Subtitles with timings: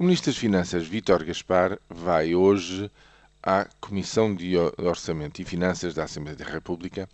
[0.00, 2.88] O Ministro das Finanças, Vítor Gaspar, vai hoje
[3.42, 7.08] à Comissão de Orçamento e Finanças da Assembleia da República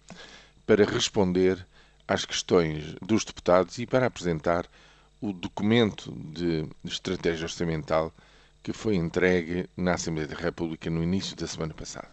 [0.66, 1.66] para responder
[2.06, 4.66] às questões dos deputados e para apresentar
[5.18, 8.12] o documento de estratégia orçamental
[8.62, 12.10] que foi entregue na Assembleia da República no início da semana passada.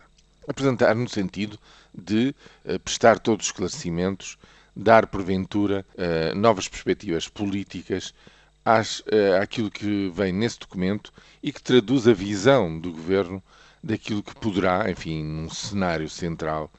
[0.47, 1.59] Apresentar no sentido
[1.93, 2.33] de
[2.63, 4.37] uh, prestar todos os esclarecimentos,
[4.73, 8.13] dar porventura uh, novas perspectivas políticas
[8.63, 11.11] às, uh, àquilo que vem nesse documento
[11.41, 13.43] e que traduz a visão do governo
[13.83, 16.71] daquilo que poderá, enfim, num cenário central,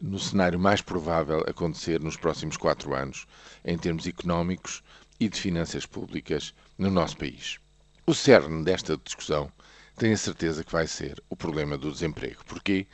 [0.00, 3.26] no cenário mais provável acontecer nos próximos quatro anos,
[3.64, 4.82] em termos económicos
[5.18, 7.58] e de finanças públicas no nosso país.
[8.06, 9.50] O cerne desta discussão
[9.96, 12.44] tenho a certeza que vai ser o problema do desemprego.
[12.44, 12.86] Porquê?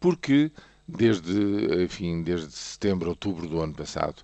[0.00, 0.50] Porque
[0.86, 4.22] desde, enfim, desde setembro, outubro do ano passado,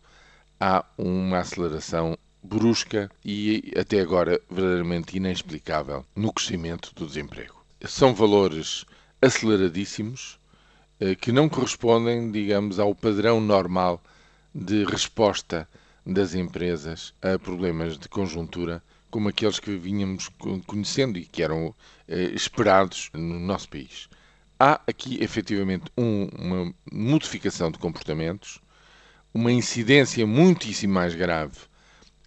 [0.61, 8.85] há uma aceleração brusca e até agora verdadeiramente inexplicável no crescimento do desemprego são valores
[9.21, 10.39] aceleradíssimos
[11.01, 14.03] eh, que não correspondem, digamos, ao padrão normal
[14.55, 15.69] de resposta
[16.05, 20.31] das empresas a problemas de conjuntura como aqueles que vínhamos
[20.67, 21.75] conhecendo e que eram
[22.09, 24.09] eh, esperados no nosso país.
[24.59, 28.61] Há aqui efetivamente um, uma modificação de comportamentos,
[29.35, 31.59] uma incidência muitíssimo mais grave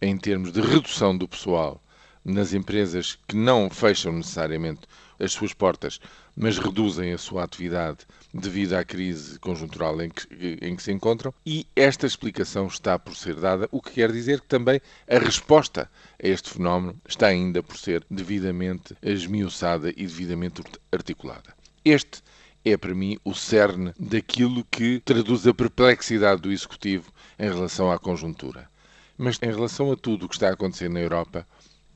[0.05, 1.81] em termos de redução do pessoal
[2.23, 4.81] nas empresas que não fecham necessariamente
[5.19, 5.99] as suas portas,
[6.35, 7.99] mas reduzem a sua atividade
[8.33, 13.15] devido à crise conjuntural em que, em que se encontram, e esta explicação está por
[13.15, 15.89] ser dada, o que quer dizer que também a resposta
[16.21, 21.55] a este fenómeno está ainda por ser devidamente esmiuçada e devidamente articulada.
[21.83, 22.21] Este
[22.65, 27.99] é para mim o cerne daquilo que traduz a perplexidade do Executivo em relação à
[27.99, 28.67] conjuntura.
[29.17, 31.47] Mas em relação a tudo o que está a acontecer na Europa,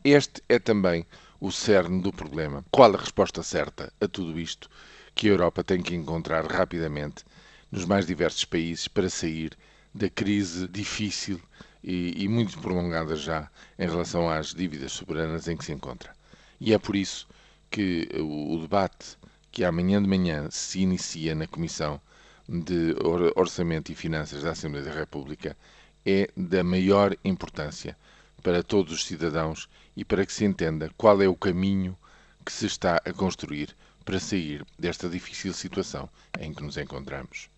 [0.04, 1.06] este é também
[1.40, 2.64] o cerne do problema.
[2.72, 4.70] Qual a resposta certa a tudo isto
[5.14, 7.26] que a Europa tem que encontrar rapidamente
[7.70, 9.52] nos mais diversos países para sair
[9.94, 11.42] da crise difícil
[11.84, 16.14] e, e, muito prolongada já em relação às dívidas soberanas em que se encontra.
[16.60, 17.28] E é por isso
[17.70, 19.18] que o, o debate
[19.52, 22.00] que amanhã de manhã se inicia na Comissão
[22.48, 22.96] de
[23.36, 25.56] Orçamento e Finanças da Assembleia da República
[26.06, 27.98] é da maior importância
[28.42, 31.98] para todos os cidadãos e para que se entenda qual é o caminho
[32.46, 37.50] que se está a construir para sair desta difícil situação em que nos encontramos.